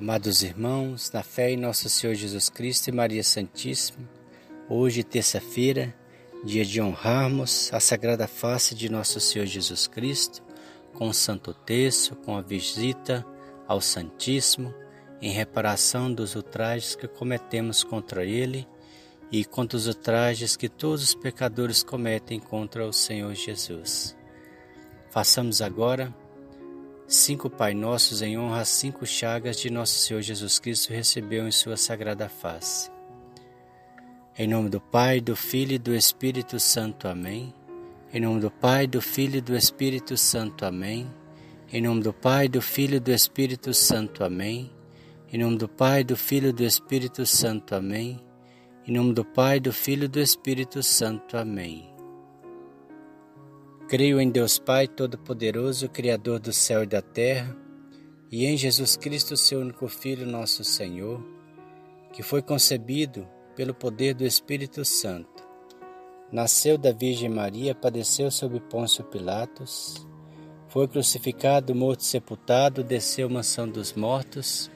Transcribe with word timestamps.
Amados 0.00 0.42
irmãos, 0.42 1.12
na 1.12 1.22
fé 1.22 1.50
em 1.50 1.58
nosso 1.58 1.86
Senhor 1.90 2.14
Jesus 2.14 2.48
Cristo 2.48 2.88
e 2.88 2.92
Maria 2.92 3.22
Santíssima, 3.22 4.08
hoje, 4.66 5.04
terça-feira, 5.04 5.94
dia 6.42 6.64
de 6.64 6.80
honrarmos 6.80 7.68
a 7.70 7.78
sagrada 7.80 8.26
face 8.26 8.74
de 8.74 8.88
nosso 8.88 9.20
Senhor 9.20 9.44
Jesus 9.44 9.86
Cristo, 9.86 10.42
com 10.94 11.10
o 11.10 11.12
Santo 11.12 11.52
Terço, 11.52 12.16
com 12.16 12.34
a 12.34 12.40
visita 12.40 13.26
ao 13.68 13.78
Santíssimo, 13.78 14.72
em 15.20 15.32
reparação 15.32 16.10
dos 16.10 16.34
ultrajes 16.34 16.96
que 16.96 17.06
cometemos 17.06 17.84
contra 17.84 18.24
Ele 18.24 18.66
e 19.30 19.44
contra 19.44 19.76
os 19.76 19.86
ultrajes 19.86 20.56
que 20.56 20.70
todos 20.70 21.02
os 21.02 21.14
pecadores 21.14 21.82
cometem 21.82 22.40
contra 22.40 22.86
o 22.86 22.92
Senhor 22.92 23.34
Jesus. 23.34 24.16
Façamos 25.10 25.60
agora 25.60 26.10
cinco 27.10 27.50
Pai 27.50 27.74
Nossos 27.74 28.22
em 28.22 28.38
honra 28.38 28.60
às 28.60 28.68
cinco 28.68 29.04
chagas 29.04 29.56
de 29.56 29.68
nosso 29.68 29.98
Senhor 29.98 30.22
Jesus 30.22 30.60
Cristo 30.60 30.92
recebeu 30.92 31.46
em 31.46 31.50
sua 31.50 31.76
sagrada 31.76 32.28
face. 32.28 32.88
Em 34.38 34.46
nome 34.46 34.70
do 34.70 34.80
Pai, 34.80 35.20
do 35.20 35.34
Filho 35.34 35.72
e 35.72 35.78
do 35.78 35.92
Espírito 35.92 36.60
Santo. 36.60 37.08
Amém. 37.08 37.52
Em 38.12 38.20
nome 38.20 38.40
do 38.40 38.48
Pai, 38.48 38.86
do 38.86 39.02
Filho 39.02 39.38
e 39.38 39.40
do 39.40 39.56
Espírito 39.56 40.16
Santo. 40.16 40.64
Amém. 40.64 41.10
Em 41.72 41.82
nome 41.82 42.00
do 42.00 42.12
Pai, 42.12 42.48
do 42.48 42.62
Filho 42.62 42.96
e 42.96 43.00
do 43.00 43.12
Espírito 43.12 43.74
Santo. 43.74 44.22
Amém. 44.22 44.70
Em 45.32 45.38
nome 45.38 45.58
do 45.58 45.68
Pai, 45.68 46.04
do 46.04 46.16
Filho 46.16 46.50
e 46.50 46.52
do 46.52 46.62
Espírito 46.62 47.26
Santo. 47.26 47.74
Amém. 47.74 48.20
Em 48.86 48.92
nome 48.92 49.12
do 49.14 49.24
Pai, 49.24 49.58
do 49.58 49.72
Filho 49.72 50.04
e 50.04 50.08
do 50.08 50.20
Espírito 50.20 50.80
Santo. 50.80 51.36
Amém. 51.36 51.90
Creio 53.90 54.20
em 54.20 54.30
Deus 54.30 54.56
Pai 54.56 54.86
Todo-Poderoso, 54.86 55.88
Criador 55.88 56.38
do 56.38 56.52
céu 56.52 56.84
e 56.84 56.86
da 56.86 57.02
terra, 57.02 57.56
e 58.30 58.46
em 58.46 58.56
Jesus 58.56 58.94
Cristo, 58.94 59.36
seu 59.36 59.58
único 59.58 59.88
Filho, 59.88 60.24
nosso 60.24 60.62
Senhor, 60.62 61.20
que 62.12 62.22
foi 62.22 62.40
concebido 62.40 63.26
pelo 63.56 63.74
poder 63.74 64.14
do 64.14 64.24
Espírito 64.24 64.84
Santo. 64.84 65.42
Nasceu 66.30 66.78
da 66.78 66.92
Virgem 66.92 67.28
Maria, 67.28 67.74
padeceu 67.74 68.30
sob 68.30 68.60
Pôncio 68.60 69.02
Pilatos, 69.02 70.06
foi 70.68 70.86
crucificado, 70.86 71.74
morto 71.74 72.02
e 72.02 72.04
sepultado, 72.04 72.84
desceu 72.84 73.28
mansão 73.28 73.68
dos 73.68 73.92
mortos, 73.92 74.70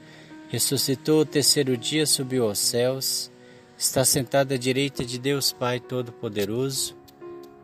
ressuscitou 0.49 1.21
o 1.21 1.25
terceiro 1.25 1.77
dia, 1.77 2.05
subiu 2.05 2.49
aos 2.49 2.59
céus, 2.59 3.31
está 3.77 4.03
sentado 4.03 4.53
à 4.53 4.57
direita 4.57 5.05
de 5.05 5.17
Deus 5.17 5.53
Pai 5.53 5.79
Todo-Poderoso, 5.79 7.04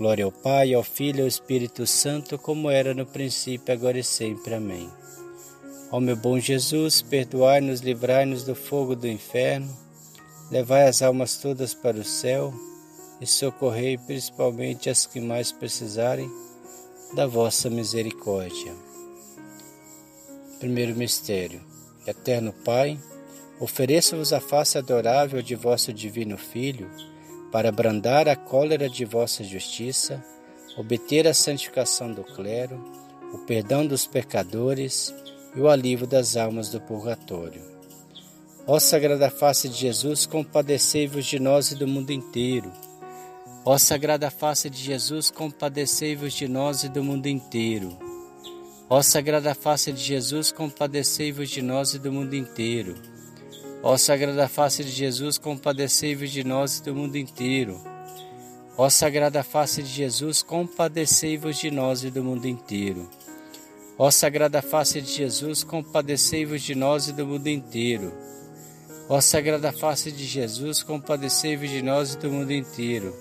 Glória 0.00 0.24
ao 0.24 0.32
Pai, 0.32 0.72
ao 0.72 0.82
Filho 0.82 1.18
e 1.18 1.20
ao 1.20 1.28
Espírito 1.28 1.86
Santo, 1.86 2.38
como 2.38 2.70
era 2.70 2.94
no 2.94 3.04
princípio, 3.04 3.74
agora 3.74 3.98
e 3.98 4.02
sempre. 4.02 4.54
Amém. 4.54 4.90
Ó 5.92 6.00
meu 6.00 6.16
bom 6.16 6.38
Jesus, 6.38 7.02
perdoai-nos, 7.02 7.80
livrai-nos 7.82 8.42
do 8.42 8.54
fogo 8.54 8.96
do 8.96 9.06
inferno, 9.06 9.68
levai 10.50 10.88
as 10.88 11.02
almas 11.02 11.36
todas 11.36 11.74
para 11.74 11.98
o 11.98 12.02
céu 12.02 12.50
e 13.20 13.26
socorrei 13.26 13.98
principalmente 13.98 14.88
as 14.88 15.04
que 15.04 15.20
mais 15.20 15.52
precisarem 15.52 16.30
da 17.14 17.26
vossa 17.26 17.68
misericórdia. 17.68 18.72
Primeiro 20.58 20.96
mistério. 20.96 21.60
Eterno 22.06 22.54
Pai, 22.64 22.98
ofereço-vos 23.60 24.32
a 24.32 24.40
face 24.40 24.78
adorável 24.78 25.42
de 25.42 25.54
vosso 25.54 25.92
divino 25.92 26.38
Filho, 26.38 26.88
para 27.50 27.72
brandar 27.72 28.28
a 28.28 28.36
cólera 28.36 28.88
de 28.88 29.04
vossa 29.04 29.42
justiça, 29.42 30.22
obter 30.76 31.26
a 31.26 31.34
santificação 31.34 32.12
do 32.12 32.22
clero, 32.22 32.82
o 33.32 33.38
perdão 33.38 33.86
dos 33.86 34.06
pecadores 34.06 35.14
e 35.54 35.60
o 35.60 35.68
alívio 35.68 36.06
das 36.06 36.36
almas 36.36 36.70
do 36.70 36.80
purgatório. 36.80 37.62
Ó 38.66 38.78
Sagrada 38.78 39.30
Face 39.30 39.68
de 39.68 39.76
Jesus, 39.76 40.26
compadecei-vos 40.26 41.26
de 41.26 41.40
nós 41.40 41.72
e 41.72 41.74
do 41.74 41.88
mundo 41.88 42.10
inteiro. 42.12 42.70
Ó 43.64 43.76
Sagrada 43.76 44.30
Face 44.30 44.70
de 44.70 44.78
Jesus, 44.80 45.30
compadecei-vos 45.30 46.32
de 46.32 46.46
nós 46.46 46.84
e 46.84 46.88
do 46.88 47.02
mundo 47.02 47.26
inteiro. 47.26 47.96
Ó 48.88 49.02
Sagrada 49.02 49.54
Face 49.54 49.92
de 49.92 50.02
Jesus, 50.02 50.52
compadecei-vos 50.52 51.50
de 51.50 51.62
nós 51.62 51.94
e 51.94 51.98
do 51.98 52.12
mundo 52.12 52.34
inteiro. 52.34 52.94
Ó 53.82 53.96
Sagrada 53.96 54.46
Face 54.46 54.84
de 54.84 54.90
Jesus, 54.90 55.38
compadecei-vos 55.38 56.30
de 56.30 56.44
nós 56.44 56.78
e 56.78 56.82
do 56.82 56.94
mundo 56.94 57.16
inteiro. 57.16 57.80
Ó 58.76 58.90
Sagrada 58.90 59.42
Face 59.42 59.82
de 59.82 59.88
Jesus, 59.88 60.42
compadecei-vos 60.42 61.56
de 61.56 61.70
nós 61.70 62.04
e 62.04 62.10
do 62.10 62.22
mundo 62.22 62.46
inteiro. 62.46 63.08
Ó 63.96 64.10
Sagrada 64.10 64.60
Face 64.60 65.00
de 65.00 65.10
Jesus, 65.10 65.64
compadecei-vos 65.64 66.60
de 66.60 66.74
nós 66.74 67.08
e 67.08 67.12
do 67.14 67.26
mundo 67.26 67.46
inteiro. 67.46 68.12
Ó 69.08 69.18
Sagrada 69.18 69.72
Face 69.72 70.12
de 70.12 70.26
Jesus, 70.26 70.82
compadecei-vos 70.82 71.70
de 71.70 71.80
nós 71.80 72.12
e 72.12 72.18
do 72.18 72.30
mundo 72.30 72.52
inteiro. 72.52 73.16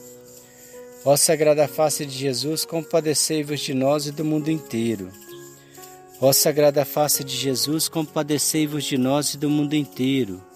Ó 1.06 1.16
Sagrada 1.16 1.70
Face 1.70 2.06
de 2.06 2.18
Jesus, 2.18 2.66
compadecei-vos 2.66 3.62
de 3.62 3.74
nós 3.74 4.08
e 4.08 4.12
do 4.12 4.26
mundo 4.26 4.52
inteiro. 4.52 5.10
Ó 6.20 6.34
Sagrada 6.34 6.84
Face 6.84 7.24
de 7.24 7.34
Jesus, 7.34 7.88
compadecei-vos 7.88 8.84
de 8.84 8.98
nós 8.98 9.34
e 9.34 9.38
do 9.38 9.50
mundo 9.50 9.74
inteiro. 9.74 10.49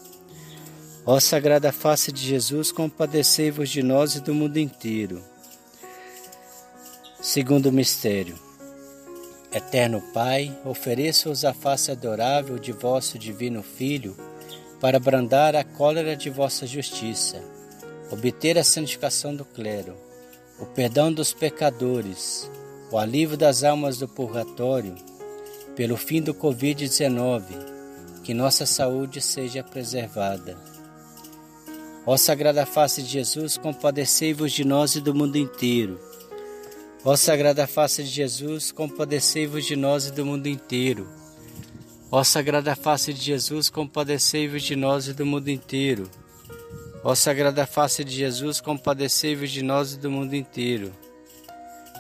Ó 1.06 1.20
Sagrada 1.20 1.70
Face 1.74 2.14
de 2.14 2.26
Jesus, 2.26 2.72
compadecei-vos 2.72 3.70
de 3.70 3.84
nós 3.84 4.16
e 4.16 4.22
do 4.22 4.34
mundo 4.34 4.58
inteiro. 4.58 5.22
Segundo 7.22 7.74
mistério. 7.74 8.40
Eterno 9.52 10.02
Pai, 10.14 10.58
ofereço-vos 10.64 11.44
a 11.44 11.54
face 11.54 11.92
adorável 11.92 12.58
de 12.58 12.72
vosso 12.72 13.20
divino 13.20 13.62
Filho, 13.62 14.16
para 14.80 14.98
brandar 14.98 15.58
a 15.58 15.64
cólera 15.66 16.16
de 16.16 16.30
vossa 16.30 16.66
justiça, 16.66 17.44
obter 18.10 18.58
a 18.58 18.64
santificação 18.64 19.36
do 19.36 19.44
clero, 19.44 19.98
o 20.58 20.66
perdão 20.66 21.12
dos 21.12 21.34
pecadores, 21.34 22.50
o 22.90 22.98
alívio 22.98 23.36
das 23.36 23.62
almas 23.66 23.98
do 23.98 24.08
purgatório, 24.08 24.96
pelo 25.76 25.98
fim 25.98 26.22
do 26.22 26.34
Covid-19, 26.34 27.44
que 28.24 28.34
nossa 28.34 28.66
saúde 28.66 29.20
seja 29.20 29.62
preservada 29.62 30.73
Ó 32.06 32.18
Sagrada 32.18 32.66
Face 32.66 33.02
de 33.02 33.08
Jesus, 33.08 33.56
compadecei-vos 33.56 34.52
de 34.52 34.66
nós 34.66 34.94
e 34.96 35.00
do 35.00 35.16
mundo 35.16 35.38
inteiro. 35.38 35.98
Ó 37.06 37.16
Sagrada 37.16 37.66
Face 37.66 38.04
de 38.04 38.10
Jesus, 38.10 38.74
compadecei-vos 38.74 39.66
de 39.66 39.78
nós 39.78 40.08
e 40.08 40.12
do 40.12 40.26
mundo 40.26 40.48
inteiro. 40.48 41.08
Ó 42.12 42.22
Sagrada 42.22 42.76
Face 42.76 43.14
de 43.14 43.22
Jesus, 43.22 43.70
compadecei-vos 43.70 44.64
de 44.64 44.76
nós 44.76 45.08
e 45.08 45.14
do 45.14 45.26
mundo 45.26 45.50
inteiro. 45.50 46.10
Ó 47.06 47.16
Sagrada 47.16 47.66
Face 47.66 48.04
de 48.04 48.14
Jesus, 48.14 48.60
compadecei-vos 48.60 49.50
de 49.50 49.64
nós 49.64 49.94
e 49.94 49.98
do 49.98 50.12
mundo 50.12 50.34
inteiro. 50.34 50.92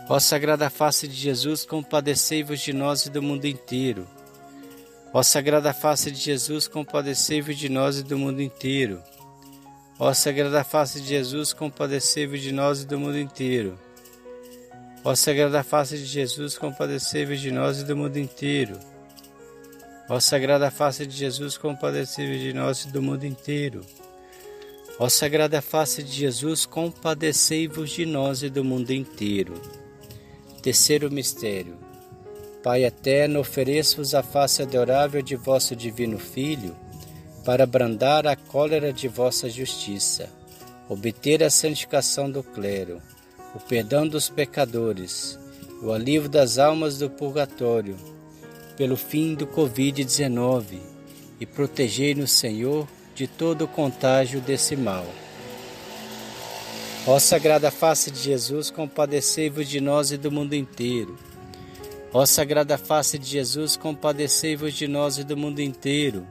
Ó 0.09 0.19
Sagrada 0.19 0.69
Face 0.69 1.07
de 1.07 1.15
Jesus, 1.15 1.63
compadecei-vos 1.65 2.59
de 2.59 2.73
nós 2.73 3.05
e 3.05 3.09
do 3.09 3.21
mundo 3.21 3.45
inteiro. 3.45 4.05
Ó 5.13 5.23
Sagrada 5.23 5.73
Face 5.73 6.11
de 6.11 6.19
Jesus, 6.19 6.67
compadecei-vos 6.67 7.57
de 7.57 7.69
nós 7.69 7.99
e 7.99 8.03
do 8.03 8.17
mundo 8.17 8.41
inteiro. 8.41 9.01
Ó 10.05 10.13
Sagrada 10.13 10.65
Face 10.65 10.99
de 10.99 11.07
Jesus, 11.07 11.53
compadecei-vos 11.53 12.41
de 12.41 12.51
nós 12.51 12.81
e 12.81 12.85
do 12.85 12.99
mundo 12.99 13.17
inteiro. 13.17 13.79
Ó 15.01 15.15
Sagrada 15.15 15.63
Face 15.63 15.97
de 15.97 16.03
Jesus, 16.03 16.57
compadecei-vos 16.57 17.39
de 17.39 17.49
nós 17.49 17.79
e 17.79 17.85
do 17.85 17.95
mundo 17.95 18.19
inteiro. 18.19 18.77
Ó 20.09 20.19
Sagrada 20.19 20.69
Face 20.69 21.07
de 21.07 21.15
Jesus, 21.15 21.57
compadecei-vos 21.57 22.37
de 22.41 22.51
nós 22.51 22.83
e 22.83 22.91
do 22.91 23.01
mundo 23.01 23.23
inteiro. 23.23 23.79
Ó 24.99 25.07
Sagrada 25.07 25.61
Face 25.61 26.03
de 26.03 26.11
Jesus, 26.11 26.65
compadecei-vos 26.65 27.89
de 27.89 28.05
nós 28.05 28.43
e 28.43 28.49
do 28.49 28.61
mundo 28.61 28.91
inteiro. 28.91 29.53
Terceiro 30.61 31.09
mistério. 31.09 31.77
Pai 32.61 32.83
eterno, 32.83 33.39
ofereço-vos 33.39 34.13
a 34.13 34.21
face 34.21 34.61
adorável 34.61 35.21
de 35.21 35.37
vosso 35.37 35.73
divino 35.77 36.19
Filho, 36.19 36.75
para 37.43 37.65
brandar 37.65 38.25
a 38.25 38.35
cólera 38.35 38.93
de 38.93 39.07
vossa 39.07 39.49
justiça, 39.49 40.29
obter 40.87 41.43
a 41.43 41.49
santificação 41.49 42.31
do 42.31 42.41
clero, 42.41 43.01
o 43.53 43.59
perdão 43.59 44.07
dos 44.07 44.29
pecadores, 44.29 45.37
o 45.81 45.91
alívio 45.91 46.29
das 46.29 46.57
almas 46.57 46.97
do 46.97 47.09
purgatório, 47.09 47.97
pelo 48.77 48.95
fim 48.95 49.35
do 49.35 49.45
Covid-19, 49.45 50.79
e 51.39 51.45
protegei-nos, 51.45 52.31
Senhor, 52.31 52.87
de 53.13 53.27
todo 53.27 53.65
o 53.65 53.67
contágio 53.67 54.39
desse 54.39 54.75
mal. 54.75 55.05
Ó 57.05 57.19
Sagrada 57.19 57.69
Face 57.69 58.09
de 58.09 58.19
Jesus, 58.19 58.71
compadecei-vos 58.71 59.67
de 59.67 59.81
nós 59.81 60.11
e 60.13 60.17
do 60.17 60.31
mundo 60.31 60.53
inteiro. 60.53 61.17
Ó 62.13 62.25
Sagrada 62.25 62.77
Face 62.77 63.19
de 63.19 63.27
Jesus, 63.27 63.75
compadecei-vos 63.75 64.73
de 64.73 64.87
nós 64.87 65.17
e 65.17 65.23
do 65.25 65.35
mundo 65.35 65.59
inteiro. 65.59 66.25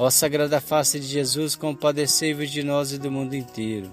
Ó 0.00 0.08
Sagrada 0.10 0.60
Face 0.60 1.00
de 1.00 1.06
Jesus, 1.06 1.56
compadecei-vos 1.56 2.48
de 2.52 2.62
nós 2.62 2.92
e 2.92 2.98
do 2.98 3.10
mundo 3.10 3.34
inteiro. 3.34 3.90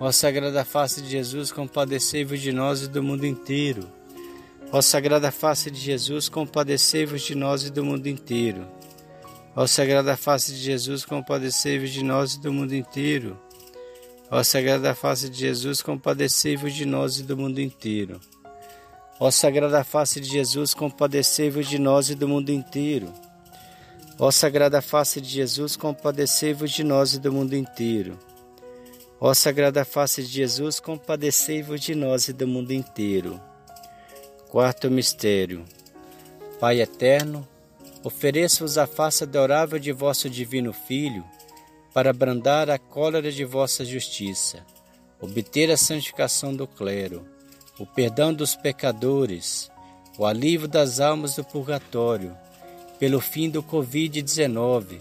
Ó 0.00 0.10
Sagrada 0.10 0.64
Face 0.64 1.02
de 1.02 1.10
Jesus, 1.10 1.52
compadecei-vos 1.52 2.40
de 2.40 2.50
nós 2.50 2.80
e 2.80 2.88
do 2.88 3.02
mundo 3.02 3.26
inteiro. 3.26 3.86
Ó 4.72 4.80
Sagrada 4.80 5.30
Face 5.30 5.70
de 5.70 5.78
Jesus, 5.78 6.30
compadecei-vos 6.30 7.20
de 7.20 7.34
nós 7.34 7.64
e 7.64 7.70
do 7.70 7.84
mundo 7.84 8.06
inteiro. 8.06 8.66
Ó 9.54 9.66
Sagrada 9.66 10.16
Face 10.16 10.50
de 10.52 10.58
Jesus, 10.60 11.04
compadecei-vos 11.04 11.90
de 11.90 12.02
nós 12.02 12.32
e 12.32 12.40
do 12.40 12.50
mundo 12.50 12.72
inteiro. 12.72 13.38
Ó 14.30 14.42
Sagrada 14.42 14.94
Face 14.94 15.28
de 15.28 15.38
Jesus, 15.38 15.82
compadecei-vos 15.82 16.72
de 16.72 16.86
nós 16.86 17.18
e 17.18 17.22
do 17.22 17.36
mundo 17.36 17.60
inteiro. 17.60 18.18
Ó 19.20 19.30
Sagrada 19.30 19.84
Face 19.84 20.18
de 20.22 20.30
Jesus, 20.30 20.72
compadecei-vos 20.72 21.68
de 21.68 21.78
nós 21.78 22.08
e 22.08 22.14
do 22.14 22.26
mundo 22.26 22.48
inteiro. 22.48 23.12
Ó 24.24 24.30
Sagrada 24.30 24.80
Face 24.80 25.20
de 25.20 25.28
Jesus, 25.28 25.74
compadecei-vos 25.74 26.70
de 26.70 26.84
nós 26.84 27.12
e 27.12 27.18
do 27.18 27.32
mundo 27.32 27.56
inteiro. 27.56 28.16
Ó 29.20 29.34
Sagrada 29.34 29.84
Face 29.84 30.22
de 30.22 30.28
Jesus, 30.28 30.78
compadecei-vos 30.78 31.80
de 31.80 31.92
nós 31.96 32.28
e 32.28 32.32
do 32.32 32.46
mundo 32.46 32.70
inteiro. 32.70 33.40
Quarto 34.48 34.88
mistério. 34.88 35.64
Pai 36.60 36.80
eterno, 36.80 37.44
Ofereço-vos 38.04 38.78
a 38.78 38.86
face 38.86 39.24
adorável 39.24 39.80
de 39.80 39.90
vosso 39.90 40.30
divino 40.30 40.72
Filho, 40.72 41.24
para 41.92 42.12
brandar 42.12 42.70
a 42.70 42.78
cólera 42.78 43.32
de 43.32 43.44
vossa 43.44 43.84
justiça, 43.84 44.64
obter 45.20 45.68
a 45.68 45.76
santificação 45.76 46.54
do 46.54 46.68
clero, 46.68 47.26
o 47.76 47.84
perdão 47.84 48.32
dos 48.32 48.54
pecadores, 48.54 49.68
o 50.16 50.24
alívio 50.24 50.68
das 50.68 51.00
almas 51.00 51.34
do 51.34 51.42
purgatório, 51.42 52.36
pelo 53.02 53.20
fim 53.20 53.50
do 53.50 53.64
Covid-19, 53.64 55.00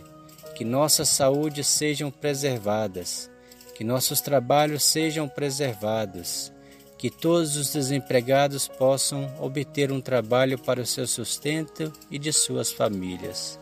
que 0.55 0.65
nossa 0.65 1.05
saúde 1.05 1.63
sejam 1.63 2.09
preservadas, 2.09 3.29
que 3.75 3.83
nossos 3.83 4.19
trabalhos 4.21 4.81
sejam 4.81 5.29
preservados 5.29 6.51
que 6.97 7.11
todos 7.11 7.55
os 7.57 7.71
desempregados 7.71 8.67
possam 8.67 9.31
obter 9.39 9.91
um 9.91 10.01
trabalho 10.01 10.57
para 10.57 10.81
o 10.81 10.85
seu 10.85 11.05
sustento 11.05 11.93
e 12.09 12.17
de 12.17 12.33
suas 12.33 12.71
famílias. 12.71 13.59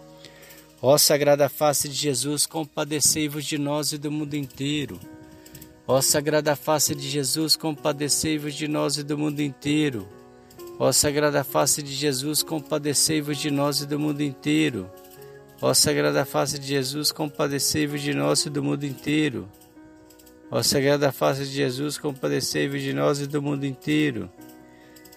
Ó 0.81 0.97
Sagrada 0.97 1.49
Face 1.49 1.89
de 1.89 1.95
Jesus, 1.95 2.45
compadecei-vos 2.45 3.43
de 3.43 3.57
nós 3.57 3.91
e 3.91 3.97
do 3.97 4.09
mundo 4.09 4.35
inteiro. 4.35 4.97
Ó 5.85 5.99
Sagrada 5.99 6.55
Face 6.55 6.95
de 6.95 7.09
Jesus, 7.09 7.57
compadecei-vos 7.57 8.55
de 8.55 8.69
nós 8.69 8.97
e 8.97 9.03
do 9.03 9.17
mundo 9.17 9.41
inteiro. 9.41 10.07
Ó 10.81 10.93
Sagrada 10.93 11.43
Face 11.43 11.83
de 11.83 11.93
Jesus, 11.93 12.41
compadecei-vos 12.41 13.37
de 13.37 13.51
nós 13.51 13.81
e 13.81 13.85
do 13.85 13.99
mundo 13.99 14.21
inteiro. 14.21 14.89
Ó 15.61 15.73
Sagrada 15.73 16.23
Face 16.23 16.57
de 16.57 16.67
Jesus, 16.67 17.11
compadecei-vos 17.11 18.01
de 18.01 18.13
nós 18.13 18.45
e 18.45 18.49
do 18.49 18.63
mundo 18.63 18.85
inteiro. 18.85 19.49
Ó 20.49 20.63
Sagrada 20.63 21.11
Face 21.11 21.43
de 21.43 21.51
Jesus, 21.51 21.97
compadecei-vos 21.97 22.81
de 22.81 22.93
nós 22.93 23.19
e 23.19 23.27
do 23.27 23.41
mundo 23.41 23.65
inteiro. 23.65 24.31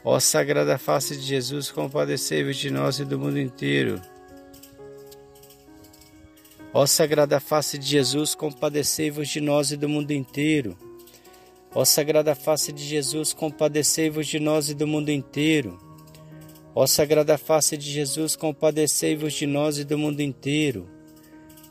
Ó 0.05 0.19
Sagrada 0.19 0.77
Face 0.79 1.17
de 1.17 1.23
Jesus, 1.23 1.71
compadecei-vos 1.71 2.57
de 2.57 2.69
nós 2.69 2.99
e 2.99 3.05
do 3.05 3.17
mundo 3.17 3.39
inteiro. 3.39 4.03
Ó 6.75 6.85
Sagrada 6.87 7.39
Face 7.39 7.79
de 7.79 7.87
Jesus, 7.87 8.35
compadecei-vos 8.35 9.29
de 9.29 9.41
nós 9.41 9.71
e 9.71 9.77
do 9.77 9.89
mundo 9.89 10.11
inteiro. 10.11 10.77
Ó 11.75 11.87
Sagrada 11.87 12.35
Face 12.35 12.71
de 12.71 12.85
Jesus, 12.85 13.33
compadecei-vos 13.33 14.27
de 14.27 14.39
nós 14.39 14.69
e 14.69 14.75
do 14.75 14.87
mundo 14.87 15.09
inteiro. 15.09 15.79
Ó 16.75 16.87
Sagrada 16.87 17.39
Face 17.39 17.79
de 17.79 17.91
Jesus, 17.91 18.37
compadecei-vos 18.37 19.33
de 19.33 19.47
nós 19.47 19.79
e 19.79 19.85
do 19.85 19.97
mundo 19.97 20.21
inteiro. 20.21 20.87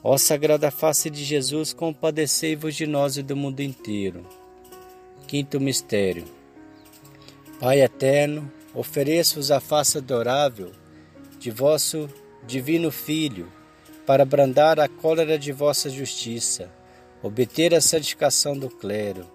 Ó 0.03 0.17
Sagrada 0.17 0.71
Face 0.71 1.07
de 1.07 1.23
Jesus, 1.23 1.71
compadecei-vos 1.71 2.75
de 2.75 2.87
nós 2.87 3.15
e 3.15 3.21
do 3.21 3.35
mundo 3.35 3.59
inteiro. 3.59 4.25
Quinto 5.27 5.59
mistério. 5.59 6.25
Pai 7.59 7.81
eterno, 7.81 8.51
ofereço-vos 8.73 9.51
a 9.51 9.59
face 9.59 9.99
adorável 9.99 10.71
de 11.37 11.51
vosso 11.51 12.09
divino 12.47 12.89
Filho, 12.89 13.47
para 14.03 14.25
brandar 14.25 14.79
a 14.79 14.89
cólera 14.89 15.37
de 15.37 15.51
vossa 15.51 15.91
justiça, 15.91 16.71
obter 17.21 17.75
a 17.75 17.79
santificação 17.79 18.57
do 18.57 18.67
clero, 18.67 19.27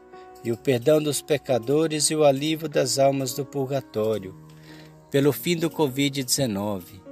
e 0.45 0.53
o 0.53 0.57
perdão 0.57 1.03
dos 1.03 1.21
pecadores 1.21 2.11
e 2.11 2.15
o 2.15 2.25
alívio 2.25 2.69
das 2.69 2.99
almas 2.99 3.35
do 3.35 3.45
purgatório, 3.45 4.35
pelo 5.11 5.33
fim 5.33 5.57
do 5.57 5.71
Covid-19 5.71 7.07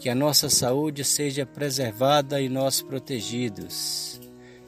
que 0.00 0.08
a 0.08 0.14
nossa 0.14 0.48
saúde 0.48 1.04
seja 1.04 1.44
preservada 1.44 2.40
e 2.40 2.48
nós 2.48 2.80
protegidos, 2.80 4.18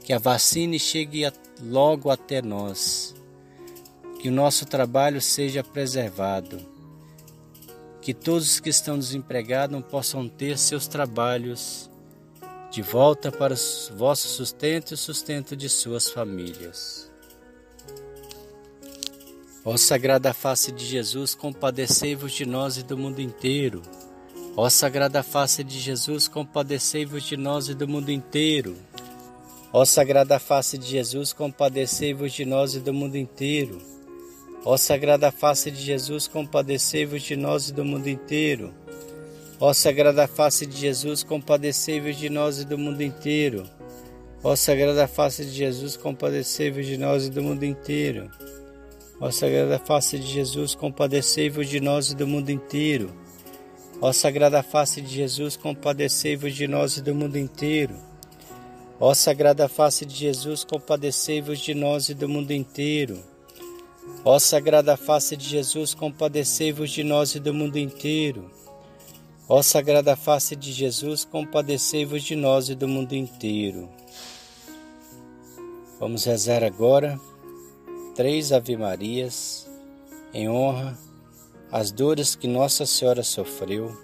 que 0.05 0.13
a 0.13 0.19
vacina 0.19 0.79
chegue 0.79 1.23
logo 1.59 2.11
até 2.11 2.43
nós, 2.43 3.15
que 4.21 4.29
o 4.29 4.33
nosso 4.33 4.67
trabalho 4.67 5.23
seja 5.23 5.65
preservado, 5.65 6.61
que 8.03 8.13
todos 8.13 8.47
os 8.47 8.61
que 8.61 8.69
estão 8.69 8.99
desempregados 8.99 9.83
possam 9.87 10.29
ter 10.29 10.59
seus 10.59 10.87
trabalhos 10.87 11.91
de 12.71 12.83
volta 12.83 13.33
para 13.33 13.55
o 13.55 13.97
vosso 13.97 14.29
sustento 14.29 14.91
e 14.91 14.95
o 14.95 14.99
sustento 14.99 15.57
de 15.57 15.69
suas 15.71 16.11
famílias. 16.11 17.12
Ó 19.65 19.77
Sagrada 19.77 20.35
Face 20.35 20.73
de 20.73 20.85
Jesus, 20.85 21.37
compadecei-vos 21.37 22.33
de 22.33 22.45
nós 22.45 22.79
e 22.79 22.83
do 22.83 22.99
mundo 22.99 23.21
inteiro. 23.21 23.81
Ó 24.57 24.69
Sagrada 24.69 25.23
Face 25.23 25.63
de 25.63 25.79
Jesus, 25.79 26.27
compadecei-vos 26.27 27.23
de 27.23 27.37
nós 27.37 27.69
e 27.69 27.75
do 27.75 27.87
mundo 27.87 28.11
inteiro. 28.11 28.77
Ó 29.73 29.85
Sagrada 29.85 30.41
Face 30.41 30.77
de 30.77 30.85
Jesus, 30.85 31.33
compadecei-vos 31.33 32.33
de 32.33 32.45
nós 32.45 32.75
e 32.75 32.81
do 32.81 32.93
mundo 32.93 33.17
inteiro. 33.17 33.81
Ó 34.65 34.77
Sagrada 34.77 35.31
Face 35.31 35.71
de 35.71 35.81
Jesus, 35.81 36.27
compadecei-vos 36.27 37.23
de 37.23 37.37
nós 37.37 37.69
e 37.69 37.73
do 37.73 37.85
mundo 37.85 38.09
inteiro. 38.09 38.75
Ó 39.61 39.73
Sagrada 39.73 40.27
Face 40.27 40.67
de 40.67 40.77
Jesus, 40.77 41.23
compadecei-vos 41.23 42.17
de 42.17 42.29
nós 42.29 42.59
e 42.59 42.65
do 42.65 42.77
mundo 42.77 43.01
inteiro. 43.01 43.63
Ó 44.43 44.57
Sagrada 44.57 45.07
Face 45.07 45.45
de 45.45 45.53
Jesus, 45.53 45.97
compadecei-vos 45.97 46.85
de 46.85 46.99
nós 46.99 47.27
e 47.29 47.31
do 47.31 47.41
mundo 47.41 47.65
inteiro. 47.65 48.29
Ó 49.23 49.31
Sagrada 49.31 49.79
Face 49.79 50.19
de 50.19 50.27
Jesus, 50.27 50.75
compadecei-vos 50.75 51.69
de 51.69 51.79
nós 51.79 52.11
e 52.11 52.17
do 52.17 52.27
mundo 52.27 52.51
inteiro. 52.51 53.15
Ó 54.01 54.13
Sagrada 54.13 54.65
Face 54.65 55.01
de 55.01 55.15
Jesus, 55.15 55.57
compadecei-vos 55.57 56.53
de 56.53 56.67
nós 56.67 56.97
e 56.97 57.03
do 57.03 57.15
mundo 57.15 57.39
inteiro. 57.39 57.95
Ó 58.99 59.15
Sagrada 59.15 59.69
Face 59.69 60.05
de 60.05 60.17
Jesus, 60.17 60.65
compadecei-vos 60.65 61.61
de 61.61 61.73
nós 61.73 62.09
e 62.09 62.15
do 62.15 62.29
mundo 62.29 62.51
inteiro. 62.51 63.23
Ó 64.25 64.41
Sagrada 64.41 64.97
Face 64.97 65.37
de 65.37 65.49
Jesus, 65.49 65.95
compadecei-vos 65.95 66.91
de 66.91 67.05
nós 67.05 67.37
e 67.37 67.39
do 67.39 67.55
mundo 67.55 67.79
inteiro. 67.79 68.51
Ó 69.49 69.63
Sagrada 69.63 70.17
Face 70.17 70.57
de 70.57 70.73
Jesus, 70.73 71.25
compadecei-vos 71.25 72.25
de 72.25 72.35
nós 72.35 72.69
e 72.69 72.75
do 72.75 72.89
mundo 72.89 73.13
inteiro. 73.13 73.89
Vamos 76.01 76.25
rezar 76.25 76.65
agora 76.65 77.21
três 78.15 78.53
Ave 78.53 78.77
Marias 78.77 79.69
em 80.35 80.49
honra 80.49 80.99
as 81.71 81.91
dores 81.91 82.35
que 82.35 82.47
Nossa 82.47 82.85
Senhora 82.85 83.23
sofreu 83.23 83.97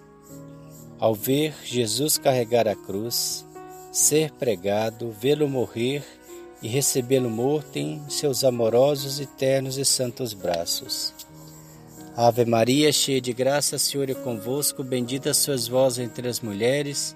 ao 0.98 1.14
ver 1.14 1.54
Jesus 1.64 2.18
carregar 2.18 2.66
a 2.66 2.74
cruz, 2.74 3.46
ser 3.92 4.32
pregado, 4.32 5.10
vê-lo 5.10 5.46
morrer 5.46 6.02
e 6.60 6.66
recebê-lo 6.66 7.30
morto 7.30 7.76
em 7.76 8.02
seus 8.08 8.42
amorosos, 8.42 9.20
eternos 9.20 9.78
e 9.78 9.84
santos 9.84 10.32
braços. 10.32 11.14
Ave 12.16 12.44
Maria, 12.44 12.90
cheia 12.90 13.20
de 13.20 13.32
graça, 13.32 13.78
Senhor 13.78 14.10
é 14.10 14.14
convosco, 14.14 14.82
bendita 14.82 15.32
sois 15.32 15.68
vós 15.68 15.98
entre 15.98 16.26
as 16.26 16.40
mulheres, 16.40 17.14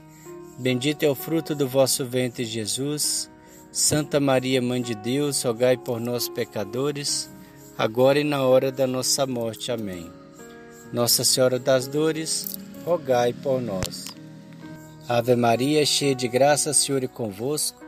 bendito 0.59 1.03
é 1.03 1.09
o 1.09 1.15
fruto 1.15 1.57
do 1.57 1.67
vosso 1.67 2.05
ventre, 2.05 2.45
Jesus. 2.45 3.29
Santa 3.73 4.21
Maria, 4.21 4.61
Mãe 4.61 4.83
de 4.83 4.95
Deus, 4.95 5.43
rogai 5.43 5.79
por 5.79 5.99
nós, 5.99 6.29
pecadores, 6.29 7.31
agora 7.79 8.21
e 8.21 8.25
na 8.25 8.43
hora 8.43 8.71
da 8.71 8.87
nossa 8.87 9.27
morte. 9.27 9.73
Amém. 9.73 10.11
Nossa 10.93 11.25
Senhora 11.25 11.59
das 11.59 11.87
Dores, 11.87 12.59
rogai 12.85 13.33
por 13.33 13.63
nós. 13.63 14.05
Ave 15.09 15.35
Maria, 15.35 15.87
cheia 15.87 16.15
de 16.15 16.29
graça, 16.29 16.75
Senhor 16.75 17.03
é 17.03 17.07
convosco. 17.07 17.83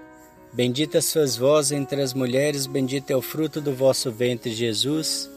Bendita 0.55 1.03
sois 1.03 1.37
vós 1.37 1.71
entre 1.71 2.01
as 2.01 2.15
mulheres, 2.15 2.67
bendito 2.67 3.11
é 3.11 3.17
o 3.17 3.21
fruto 3.21 3.61
do 3.61 3.75
vosso 3.75 4.11
ventre, 4.11 4.55
Jesus. 4.55 5.31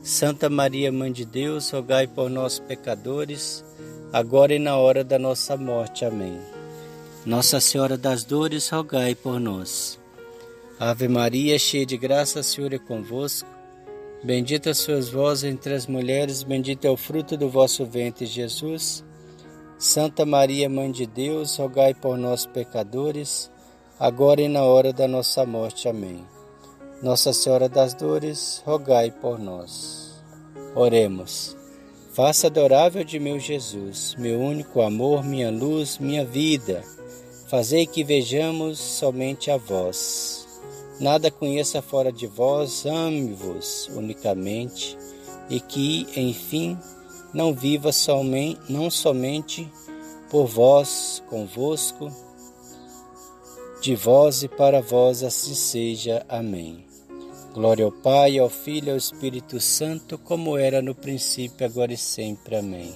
Santa 0.00 0.48
Maria, 0.48 0.92
Mãe 0.92 1.10
de 1.10 1.24
Deus, 1.24 1.70
rogai 1.70 2.06
por 2.06 2.30
nós, 2.30 2.60
pecadores, 2.60 3.64
agora 4.12 4.54
e 4.54 4.60
na 4.60 4.76
hora 4.76 5.02
da 5.02 5.18
nossa 5.18 5.56
morte. 5.56 6.04
Amém. 6.04 6.38
Nossa 7.26 7.60
Senhora 7.60 7.98
das 7.98 8.24
Dores, 8.24 8.70
rogai 8.70 9.14
por 9.14 9.40
nós. 9.40 9.98
Ave 10.78 11.08
Maria, 11.08 11.58
cheia 11.58 11.84
de 11.84 11.96
graça, 11.96 12.40
o 12.40 12.44
Senhor 12.44 12.72
é 12.72 12.78
convosco. 12.78 13.48
Bendita 14.22 14.72
sois 14.72 15.08
vós 15.08 15.44
entre 15.44 15.74
as 15.74 15.86
mulheres, 15.86 16.42
bendito 16.42 16.84
é 16.86 16.90
o 16.90 16.96
fruto 16.96 17.36
do 17.36 17.48
vosso 17.48 17.84
ventre, 17.84 18.24
Jesus. 18.24 19.04
Santa 19.76 20.24
Maria, 20.24 20.68
Mãe 20.68 20.90
de 20.90 21.06
Deus, 21.06 21.56
rogai 21.56 21.92
por 21.92 22.16
nós, 22.16 22.46
pecadores, 22.46 23.50
agora 23.98 24.40
e 24.40 24.48
na 24.48 24.62
hora 24.62 24.92
da 24.92 25.06
nossa 25.06 25.44
morte. 25.44 25.88
Amém. 25.88 26.24
Nossa 27.02 27.32
Senhora 27.32 27.68
das 27.68 27.94
Dores, 27.94 28.62
rogai 28.64 29.10
por 29.10 29.38
nós. 29.38 30.22
Oremos. 30.74 31.57
Faça 32.18 32.48
adorável 32.48 33.04
de 33.04 33.20
meu 33.20 33.38
Jesus, 33.38 34.16
meu 34.18 34.40
único 34.40 34.80
amor, 34.80 35.22
minha 35.22 35.52
luz, 35.52 35.98
minha 35.98 36.24
vida 36.24 36.82
Fazei 37.48 37.86
que 37.86 38.02
vejamos 38.02 38.80
somente 38.80 39.52
a 39.52 39.56
vós. 39.56 40.44
Nada 40.98 41.30
conheça 41.30 41.80
fora 41.80 42.10
de 42.10 42.26
vós, 42.26 42.84
ame-vos 42.84 43.88
unicamente, 43.94 44.98
e 45.48 45.60
que, 45.60 46.08
enfim, 46.16 46.76
não 47.32 47.54
viva 47.54 47.92
somente, 47.92 48.60
não 48.68 48.90
somente 48.90 49.70
por 50.28 50.46
vós, 50.46 51.22
convosco, 51.30 52.12
de 53.80 53.94
vós 53.94 54.42
e 54.42 54.48
para 54.48 54.82
vós, 54.82 55.22
assim 55.22 55.54
seja. 55.54 56.26
Amém. 56.28 56.87
Glória 57.52 57.84
ao 57.84 57.92
Pai, 57.92 58.38
ao 58.38 58.48
Filho 58.48 58.88
e 58.88 58.90
ao 58.90 58.96
Espírito 58.96 59.58
Santo, 59.60 60.18
como 60.18 60.56
era 60.56 60.82
no 60.82 60.94
princípio, 60.94 61.66
agora 61.66 61.92
e 61.92 61.96
sempre. 61.96 62.56
Amém. 62.56 62.94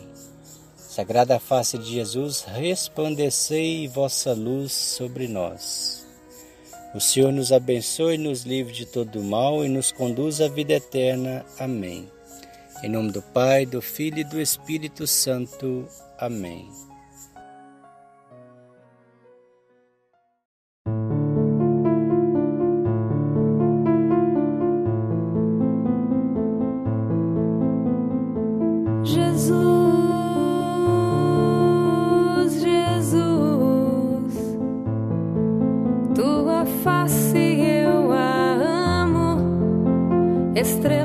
Sagrada 0.76 1.40
face 1.40 1.78
de 1.78 1.90
Jesus, 1.90 2.42
resplandecei 2.42 3.88
vossa 3.88 4.34
luz 4.34 4.72
sobre 4.72 5.26
nós. 5.26 6.06
O 6.94 7.00
Senhor 7.00 7.32
nos 7.32 7.50
abençoe, 7.50 8.18
nos 8.18 8.42
livre 8.42 8.74
de 8.74 8.84
todo 8.84 9.22
mal 9.22 9.64
e 9.64 9.68
nos 9.68 9.90
conduz 9.90 10.42
à 10.42 10.48
vida 10.48 10.74
eterna. 10.74 11.46
Amém. 11.58 12.06
Em 12.82 12.90
nome 12.90 13.10
do 13.10 13.22
Pai, 13.22 13.64
do 13.64 13.80
Filho 13.80 14.18
e 14.18 14.24
do 14.24 14.38
Espírito 14.38 15.06
Santo. 15.06 15.88
Amém. 16.18 16.91
Descobre 40.54 41.02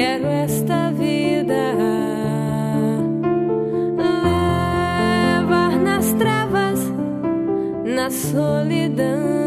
Quero 0.00 0.28
esta 0.28 0.90
vida 0.92 1.74
levar 3.98 5.78
nas 5.78 6.14
trevas, 6.14 6.80
na 7.84 8.10
solidão. 8.10 9.39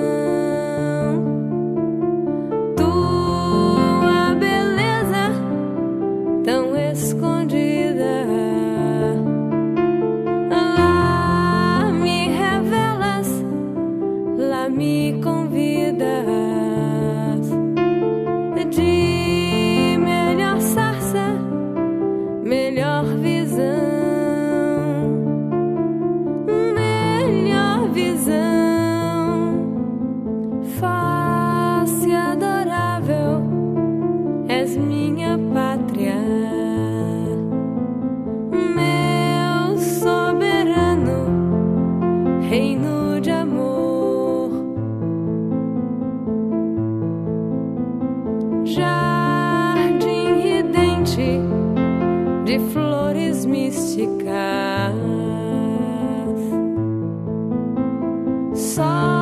song 58.55 59.12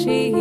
she 0.00 0.39